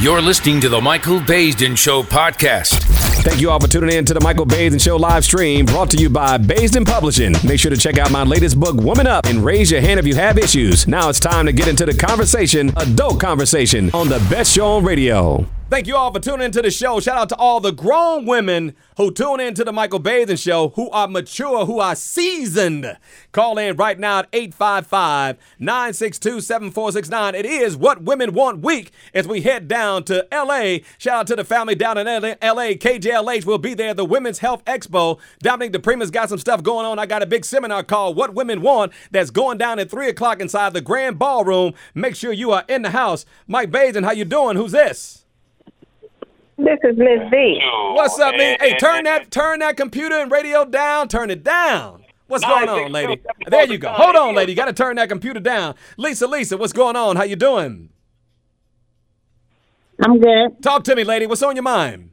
[0.00, 2.84] You're listening to the Michael Baisden Show podcast.
[3.24, 5.96] Thank you all for tuning in to the Michael Baisden Show live stream brought to
[5.96, 7.34] you by Baisden Publishing.
[7.44, 10.06] Make sure to check out my latest book, Woman Up, and raise your hand if
[10.06, 10.86] you have issues.
[10.86, 14.84] Now it's time to get into the conversation, adult conversation, on the best show on
[14.84, 15.44] radio.
[15.70, 16.98] Thank you all for tuning into the show.
[16.98, 20.70] Shout out to all the grown women who tune in to the Michael Baisden Show,
[20.70, 22.96] who are mature, who are seasoned.
[23.32, 27.34] Call in right now at 855 962 7469.
[27.34, 30.78] It is What Women Want Week as we head down to LA.
[30.96, 32.72] Shout out to the family down in LA.
[32.72, 35.20] KJLH will be there, the Women's Health Expo.
[35.40, 36.98] Dominic DePrima's got some stuff going on.
[36.98, 40.40] I got a big seminar called What Women Want that's going down at 3 o'clock
[40.40, 41.74] inside the Grand Ballroom.
[41.94, 43.26] Make sure you are in the house.
[43.46, 44.56] Mike Baisden, how you doing?
[44.56, 45.26] Who's this?
[46.58, 47.60] This is Miss V.
[47.94, 48.56] What's up, man?
[48.60, 51.06] Hey, turn that turn that computer and radio down.
[51.06, 52.04] Turn it down.
[52.26, 53.22] What's going on, lady?
[53.46, 53.90] There you go.
[53.90, 54.52] Hold on, lady.
[54.52, 55.76] You got to turn that computer down.
[55.96, 57.16] Lisa, Lisa, what's going on?
[57.16, 57.90] How you doing?
[60.04, 60.60] I'm good.
[60.62, 61.26] Talk to me, lady.
[61.26, 62.10] What's on your mind?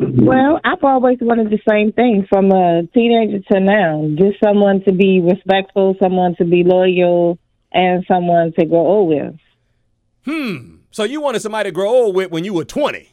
[0.00, 4.08] Well, I've always wanted the same thing from a teenager to now.
[4.16, 7.38] Just someone to be respectful, someone to be loyal,
[7.72, 9.36] and someone to grow old with.
[10.24, 10.73] Hmm.
[10.94, 13.08] So you wanted somebody to grow old with when you were 20?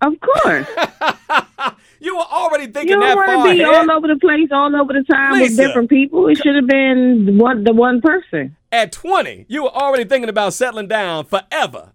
[0.00, 0.68] Of course.
[1.98, 3.88] you were already thinking you that don't far want to be ahead.
[3.88, 5.42] all over the place, all over the time Lisa.
[5.42, 6.28] with different people.
[6.28, 8.56] It should have been one the one person.
[8.70, 11.90] At 20, you were already thinking about settling down forever.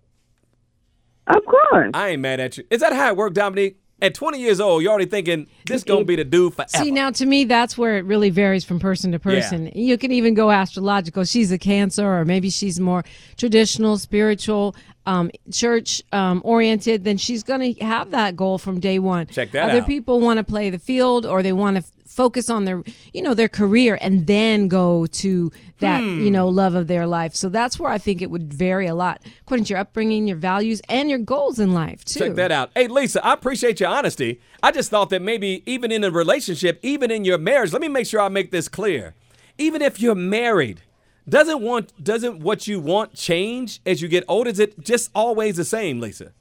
[1.28, 1.92] Of course.
[1.94, 2.66] I ain't mad at you.
[2.70, 3.81] Is that how it worked, Dominique?
[4.02, 6.70] At 20 years old, you're already thinking this gonna be the dude forever.
[6.70, 9.72] See, now to me, that's where it really varies from person to person.
[9.76, 11.24] You can even go astrological.
[11.24, 13.04] She's a Cancer, or maybe she's more
[13.38, 17.04] traditional, spiritual, um, church um, oriented.
[17.04, 19.28] Then she's going to have that goal from day one.
[19.28, 19.88] Check that Other out.
[19.88, 23.34] people want to play the field, or they want to focus on their, you know,
[23.34, 26.22] their career, and then go to that, Hmm.
[26.22, 27.34] you know, love of their life.
[27.36, 30.38] So that's where I think it would vary a lot according to your upbringing, your
[30.38, 32.20] values, and your goals in life too.
[32.20, 32.70] Check that out.
[32.76, 34.42] Hey, Lisa, I appreciate your honesty.
[34.62, 37.88] I just thought that maybe even in a relationship, even in your marriage, let me
[37.88, 39.16] make sure I make this clear.
[39.58, 40.82] Even if you're married,
[41.30, 44.50] doesn't want doesn't what you want change as you get older?
[44.50, 46.34] Is it just always the same, Lisa?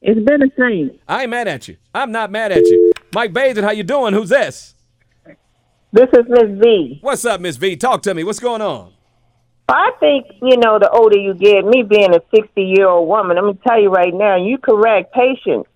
[0.00, 0.98] It's been the same.
[1.08, 1.76] I ain't mad at you.
[1.94, 2.87] I'm not mad at you.
[3.14, 4.12] Mike Baisden, how you doing?
[4.12, 4.74] Who's this?
[5.92, 6.98] This is Miss V.
[7.00, 7.76] What's up, Miss V?
[7.76, 8.22] Talk to me.
[8.22, 8.92] What's going on?
[9.68, 13.38] I think, you know, the older you get, me being a 60 year old woman,
[13.38, 15.66] I'm going to tell you right now, you correct patience.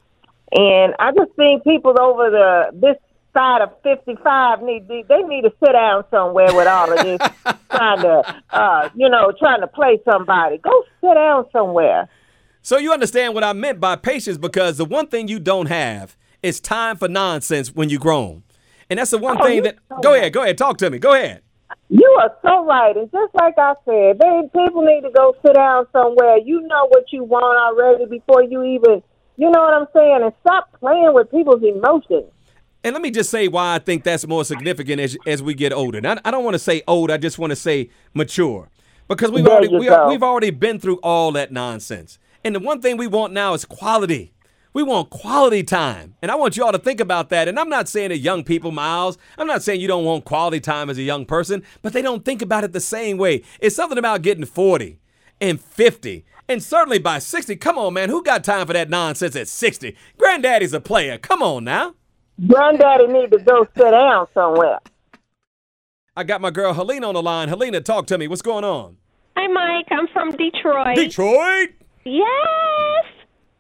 [0.50, 2.96] And I just think people over the this
[3.32, 7.18] side of 55 need they need to sit down somewhere with all of this
[7.70, 10.58] trying to, uh, you know, trying to play somebody.
[10.58, 12.08] Go sit down somewhere.
[12.60, 16.16] So you understand what I meant by patience because the one thing you don't have
[16.42, 18.42] is time for nonsense when you're grown.
[18.90, 20.18] And that's the one Oh, thing that so Go right.
[20.18, 20.98] ahead, go ahead, talk to me.
[20.98, 21.42] Go ahead.
[21.88, 22.96] You are so right.
[22.96, 26.38] And just like I said, they people need to go sit down somewhere.
[26.38, 29.02] You know what you want already before you even,
[29.36, 30.20] you know what I'm saying?
[30.22, 32.30] And stop playing with people's emotions.
[32.84, 35.72] And let me just say why I think that's more significant as, as we get
[35.72, 36.00] older.
[36.00, 38.68] Now, I don't want to say old, I just want to say mature.
[39.08, 42.18] Because we've There already we, we've already been through all that nonsense.
[42.44, 44.31] And the one thing we want now is quality.
[44.72, 46.14] We want quality time.
[46.22, 47.46] And I want you all to think about that.
[47.48, 50.60] And I'm not saying that young people, Miles, I'm not saying you don't want quality
[50.60, 53.42] time as a young person, but they don't think about it the same way.
[53.60, 54.98] It's something about getting 40
[55.40, 57.56] and 50 and certainly by 60.
[57.56, 58.08] Come on, man.
[58.08, 59.96] Who got time for that nonsense at 60?
[60.18, 61.18] Granddaddy's a player.
[61.18, 61.94] Come on now.
[62.46, 64.78] Granddaddy need to go sit down somewhere.
[66.16, 67.48] I got my girl Helena on the line.
[67.48, 68.28] Helena, talk to me.
[68.28, 68.96] What's going on?
[69.36, 69.86] Hi, Mike.
[69.90, 70.96] I'm from Detroit.
[70.96, 71.70] Detroit.
[72.04, 73.01] Yes.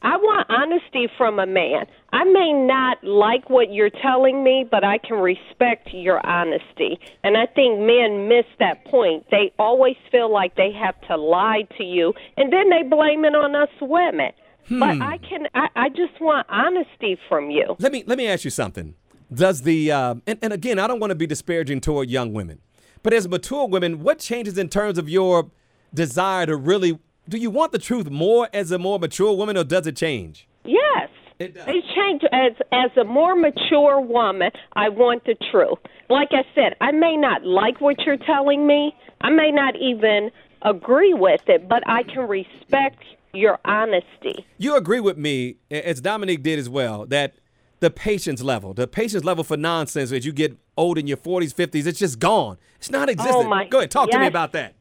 [0.02, 1.86] I want honesty from a man.
[2.12, 6.98] I may not like what you're telling me, but I can respect your honesty.
[7.22, 9.24] And I think men miss that point.
[9.30, 13.34] They always feel like they have to lie to you, and then they blame it
[13.34, 14.32] on us women.
[14.70, 15.48] But I can.
[15.54, 17.76] I, I just want honesty from you.
[17.78, 18.94] Let me let me ask you something.
[19.32, 22.60] Does the uh, and, and again, I don't want to be disparaging toward young women,
[23.02, 25.50] but as mature women, what changes in terms of your
[25.92, 26.98] desire to really?
[27.28, 30.48] Do you want the truth more as a more mature woman, or does it change?
[30.64, 31.08] Yes.
[31.38, 31.66] It does.
[31.66, 34.50] They change as as a more mature woman.
[34.74, 35.78] I want the truth.
[36.08, 38.94] Like I said, I may not like what you're telling me.
[39.20, 40.30] I may not even
[40.62, 43.02] agree with it, but I can respect
[43.32, 44.46] your honesty.
[44.58, 47.34] You agree with me, as Dominique did as well, that
[47.80, 51.52] the patience level, the patience level for nonsense as you get old in your 40s,
[51.54, 52.58] 50s, it's just gone.
[52.78, 53.46] It's not oh existent.
[53.46, 54.74] Oh, my- Go ahead, talk to me about that.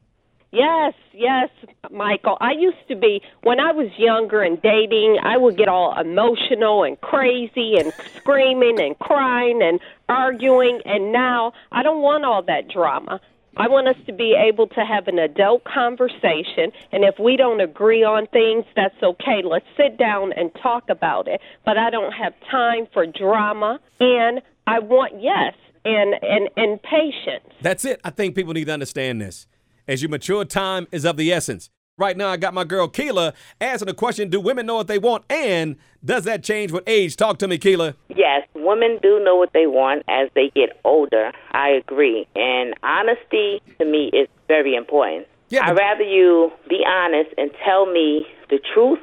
[0.52, 1.48] Yes, yes,
[1.90, 2.36] Michael.
[2.40, 6.84] I used to be when I was younger and dating, I would get all emotional
[6.84, 12.68] and crazy and screaming and crying and arguing and now I don't want all that
[12.68, 13.18] drama.
[13.56, 17.60] I want us to be able to have an adult conversation, and if we don't
[17.60, 19.42] agree on things, that's okay.
[19.44, 21.40] Let's sit down and talk about it.
[21.64, 25.54] But I don't have time for drama, and I want yes
[25.84, 27.52] and and and patience.
[27.60, 28.00] That's it.
[28.04, 29.46] I think people need to understand this.
[29.88, 31.70] As you mature, time is of the essence.
[31.98, 34.98] Right now, I got my girl Keela asking the question Do women know what they
[34.98, 35.24] want?
[35.30, 37.16] And does that change with age?
[37.16, 37.94] Talk to me, Keela.
[38.08, 41.32] Yes, women do know what they want as they get older.
[41.52, 42.26] I agree.
[42.34, 45.26] And honesty to me is very important.
[45.50, 49.00] Yeah, I'd rather you be honest and tell me the truth,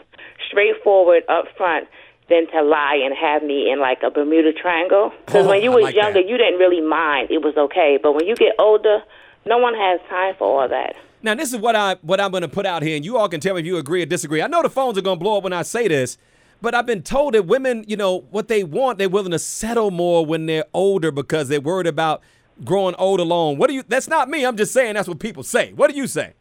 [0.50, 1.88] straightforward, up front,
[2.30, 5.12] than to lie and have me in like a Bermuda Triangle.
[5.26, 6.28] Because Oh, when you I were like younger, that.
[6.30, 7.30] you didn't really mind.
[7.32, 8.00] It was okay.
[8.02, 9.00] But when you get older,
[9.50, 10.96] no one has time for all that.
[11.22, 13.28] Now, this is what I what I'm going to put out here, and you all
[13.28, 14.42] can tell me if you agree or disagree.
[14.42, 16.18] I know the phones are going to blow up when I say this,
[16.62, 19.92] but I've been told that women, you know, what they want, they're willing to settle
[19.92, 22.22] more when they're older because they're worried about
[22.64, 23.58] growing old alone.
[23.58, 23.84] What do you?
[23.86, 24.46] That's not me.
[24.46, 25.74] I'm just saying that's what people say.
[25.74, 26.36] What do you say?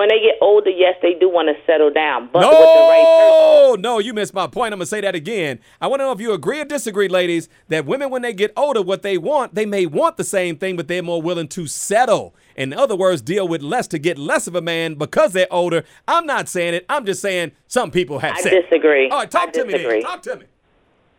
[0.00, 3.04] When they get older, yes, they do want to settle down, but with the right
[3.04, 3.82] person.
[3.82, 4.72] No, no, you missed my point.
[4.72, 5.58] I'm gonna say that again.
[5.78, 8.50] I want to know if you agree or disagree, ladies, that women, when they get
[8.56, 11.66] older, what they want, they may want the same thing, but they're more willing to
[11.66, 12.34] settle.
[12.56, 15.84] In other words, deal with less to get less of a man because they're older.
[16.08, 16.86] I'm not saying it.
[16.88, 18.62] I'm just saying some people have I said.
[18.62, 19.10] disagree.
[19.10, 19.72] All right, talk I to me.
[19.72, 19.82] Then.
[19.82, 20.00] disagree.
[20.02, 20.46] Talk to me.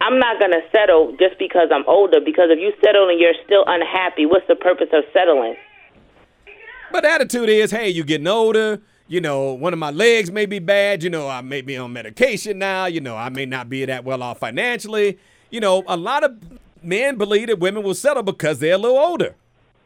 [0.01, 2.17] I'm not going to settle just because I'm older.
[2.19, 5.55] Because if you settle and you're still unhappy, what's the purpose of settling?
[6.91, 8.81] But the attitude is, hey, you getting older.
[9.07, 11.03] You know, one of my legs may be bad.
[11.03, 12.85] You know, I may be on medication now.
[12.85, 15.17] You know, I may not be that well off financially.
[15.49, 16.37] You know, a lot of
[16.81, 19.35] men believe that women will settle because they're a little older.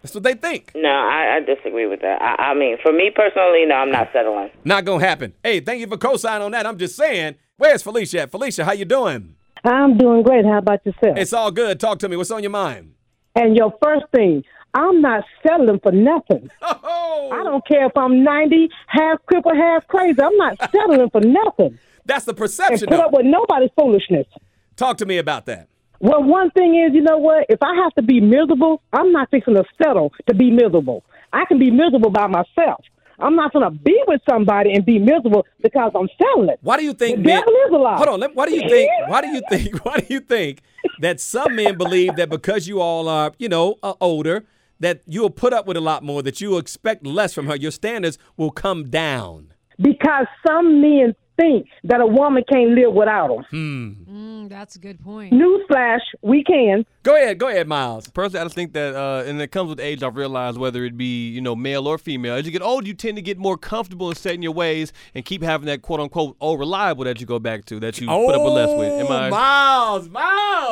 [0.03, 0.71] That's what they think.
[0.75, 2.21] No, I, I disagree with that.
[2.21, 4.51] I, I mean, for me personally, no, I'm not settling.
[4.63, 5.33] Not gonna happen.
[5.43, 6.67] Hey, thank you for co-signing on that.
[6.67, 8.31] I'm just saying, where's Felicia at?
[8.31, 9.35] Felicia, how you doing?
[9.63, 10.45] I'm doing great.
[10.45, 11.17] How about yourself?
[11.17, 11.79] It's all good.
[11.79, 12.15] Talk to me.
[12.17, 12.93] What's on your mind?
[13.35, 14.43] and your first thing,
[14.73, 16.49] I'm not settling for nothing.
[16.61, 16.79] Oh,
[17.17, 20.21] Oh, I don't care if I'm 90, half crippled, half crazy.
[20.21, 22.87] I'm not settling for nothing that's the and perception.
[22.87, 23.05] put Of.
[23.05, 24.27] up with nobody's foolishness.
[24.75, 25.67] Talk to me about that.
[25.99, 27.45] Well, one thing is, you know what?
[27.49, 31.03] If I have to be miserable, I'm not fixing to settle to be miserable.
[31.33, 32.83] I can be miserable by myself.
[33.17, 36.57] I'm not going to be with somebody and be miserable because I'm settling.
[36.61, 37.39] Why do you think The men?
[37.39, 37.95] devil is a lie.
[37.95, 38.19] Hold on.
[38.19, 38.91] Let, why do you think?
[39.07, 39.85] Why do you think?
[39.85, 40.61] Why do you think
[40.99, 44.43] that some men believe that because you all are, you know, uh, older,
[44.79, 47.55] that you'll put up with a lot more, that you'll expect less from her.
[47.55, 49.53] Your standards will come down.
[49.77, 54.05] Because some men think that a woman can't live without them.
[54.09, 55.33] Mm, that's a good point.
[55.33, 56.85] Newsflash, we can.
[57.03, 57.37] Go ahead.
[57.37, 58.07] Go ahead, Miles.
[58.09, 60.01] Personally, I just think that, uh, and it comes with age.
[60.01, 62.93] I've realized whether it be you know male or female, as you get older, you
[62.93, 66.35] tend to get more comfortable in setting your ways and keep having that quote unquote
[66.39, 68.91] old reliable that you go back to that you put up with less with.
[68.91, 69.27] Am I?
[69.27, 70.09] Oh, Miles,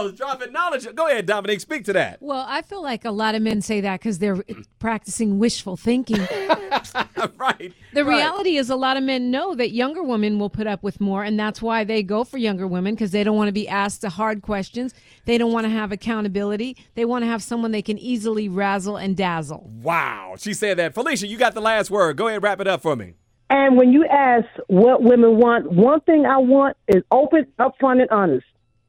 [0.04, 0.88] Miles, dropping knowledge.
[0.96, 1.60] Go ahead, Dominic.
[1.60, 2.18] Speak to that.
[2.22, 4.44] Well, I feel like a lot of men say that because they're
[4.80, 6.18] practicing wishful thinking.
[7.38, 7.74] right.
[7.94, 8.08] The right.
[8.08, 11.24] reality is, a lot of men know that younger women will put up with more,
[11.24, 14.02] and that's why they go for younger women because they don't want to be asked
[14.02, 14.94] the hard questions.
[15.26, 16.78] They don't want to have accountability.
[16.96, 19.70] They want to have someone they can easily razzle and dazzle.
[19.82, 20.36] Wow.
[20.38, 20.94] She said that.
[20.94, 22.18] Felicia, you got the last word.
[22.18, 23.14] Go ahead, wrap it up for me.
[23.50, 28.10] And when you ask what women want, one thing I want is open, upfront, and
[28.10, 28.46] honest.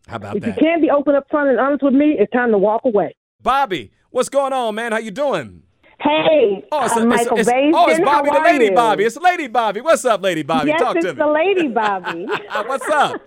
[0.06, 2.50] How about If you can't be open, up front and honest with me, it's time
[2.52, 3.14] to walk away.
[3.42, 4.92] Bobby, what's going on, man?
[4.92, 5.62] How you doing?
[6.00, 8.74] Hey, Oh, it's, it's- Michael it's- Baisden, oh, it's Bobby the Lady you?
[8.74, 9.04] Bobby.
[9.04, 9.80] It's Lady Bobby.
[9.80, 10.68] What's up, Lady Bobby?
[10.68, 11.18] Yes, Talk it's to me.
[11.18, 12.26] the Lady Bobby.
[12.66, 13.20] What's up?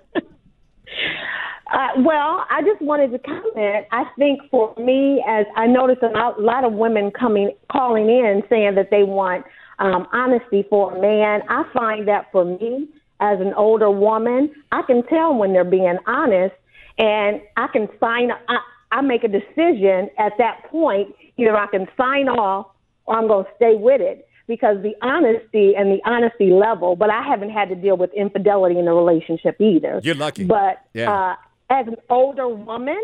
[1.74, 3.86] Uh, well, I just wanted to comment.
[3.91, 8.43] I think for me, as I noticed a lot, lot of women coming, calling in
[8.50, 9.46] saying that they want
[9.79, 11.41] um, honesty for a man.
[11.50, 12.88] I find that for me,
[13.19, 16.53] as an older woman, I can tell when they're being honest,
[16.97, 18.31] and I can sign.
[18.31, 18.57] I,
[18.91, 21.13] I make a decision at that point.
[21.37, 22.67] Either I can sign off
[23.05, 26.95] or I'm going to stay with it because the honesty and the honesty level.
[26.95, 29.99] But I haven't had to deal with infidelity in a relationship either.
[30.03, 30.45] You're lucky.
[30.45, 31.13] But Yeah.
[31.13, 31.35] uh,
[31.69, 33.01] as an older woman,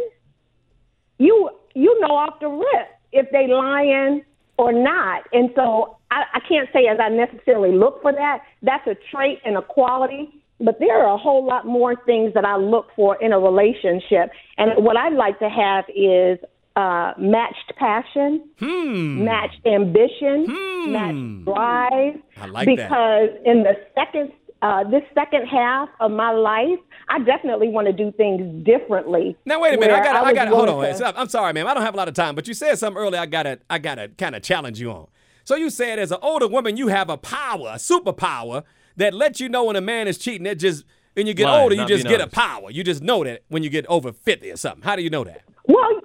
[1.20, 4.24] you you know off the rip if they lying
[4.58, 5.24] or not.
[5.34, 8.44] And so I, I can't say as I necessarily look for that.
[8.62, 10.43] That's a trait and a quality.
[10.64, 14.32] But there are a whole lot more things that I look for in a relationship.
[14.58, 16.40] And what I'd like to have is
[16.76, 19.24] uh, matched passion, Hmm.
[19.26, 22.16] matched ambition, matched drive.
[22.42, 22.76] I like that.
[22.76, 26.80] because in the second, uh, this second half of my life,
[27.10, 29.36] I definitely want to do things differently.
[29.46, 29.94] Now wait a minute.
[29.94, 30.16] I got.
[30.26, 30.48] I, got.
[30.48, 30.84] Hold on.
[30.98, 31.20] to-.
[31.20, 31.68] I'm sorry, ma'am.
[31.68, 33.20] I don't have a lot of time, but you said something earlier.
[33.20, 33.60] I gotta.
[33.70, 35.08] I gotta kind of challenge you on.
[35.44, 38.64] So you said as an older woman, you have a power, a superpower
[38.98, 40.44] that lets you know when a man is cheating.
[40.44, 42.34] That just when you get Lying, older, you just get honest.
[42.36, 42.72] a power.
[42.72, 44.82] You just know that when you get over fifty or something.
[44.84, 45.42] How do you know that?
[45.68, 46.02] Well,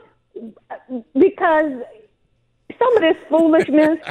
[1.15, 1.73] because
[2.79, 3.99] some of this foolishness.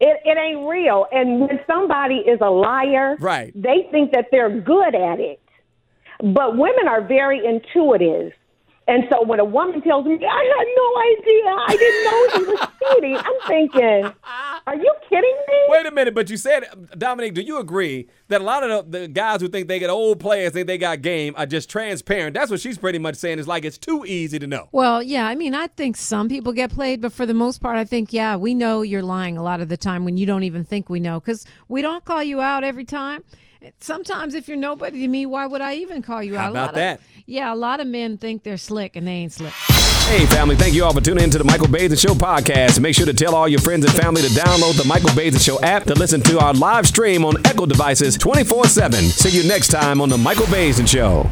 [0.00, 1.06] It, it ain't real.
[1.10, 3.50] And when somebody is a liar, Right.
[3.60, 5.40] they think that they're good at it.
[6.22, 8.30] But women are very intuitive.
[8.86, 12.52] And so when a woman tells me, I had no idea, I didn't know he
[12.52, 14.12] was cheating, I'm thinking,
[14.68, 15.54] are you kidding me?
[15.68, 16.64] Wait a minute, but you said,
[16.96, 19.90] Dominic, do you agree that a lot of the, the guys who think they get
[19.90, 22.34] old players, think they got game, are just transparent?
[22.34, 23.38] That's what she's pretty much saying.
[23.38, 24.68] Is like it's too easy to know.
[24.72, 27.76] Well, yeah, I mean, I think some people get played, but for the most part,
[27.76, 30.44] I think, yeah, we know you're lying a lot of the time when you don't
[30.44, 33.24] even think we know because we don't call you out every time.
[33.80, 36.48] Sometimes, if you're nobody to me, why would I even call you How out?
[36.48, 37.00] A about lot of- that?
[37.26, 39.52] yeah, a lot of men think they're slick and they ain't slick.
[40.08, 42.80] Hey, family, thank you all for tuning in to the Michael Baisden Show podcast.
[42.80, 45.60] Make sure to tell all your friends and family to download the Michael Baisden Show
[45.60, 49.04] app to listen to our live stream on Echo devices 24 7.
[49.04, 51.30] See you next time on the Michael Baisden Show.